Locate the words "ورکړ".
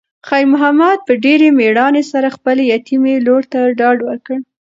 4.07-4.37